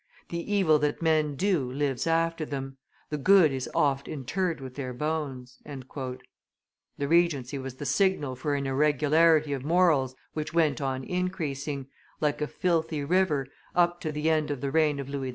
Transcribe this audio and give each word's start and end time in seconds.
"The 0.29 0.51
evil 0.51 0.79
that 0.79 1.03
men 1.03 1.35
do 1.35 1.71
lives 1.71 2.07
after 2.07 2.43
them, 2.43 2.77
the 3.11 3.19
good 3.19 3.51
is 3.51 3.69
oft 3.75 4.07
interred 4.07 4.59
with 4.59 4.73
their 4.73 4.93
bones;" 4.93 5.59
the 5.63 7.07
Regency 7.07 7.59
was 7.59 7.75
the 7.75 7.85
signal 7.85 8.35
for 8.35 8.55
an 8.55 8.65
irregularity 8.65 9.53
of 9.53 9.63
morals 9.63 10.15
which 10.33 10.55
went 10.55 10.81
on 10.81 11.03
increasing, 11.03 11.85
like 12.19 12.41
a 12.41 12.47
filthy 12.47 13.03
river, 13.03 13.45
up 13.75 14.01
to 14.01 14.11
the 14.11 14.27
end 14.27 14.49
of 14.49 14.59
the 14.61 14.71
reign 14.71 14.99
of 14.99 15.07
Louis 15.07 15.29
XV. 15.29 15.29